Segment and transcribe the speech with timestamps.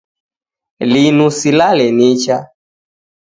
[0.91, 2.37] Linu silale nicha.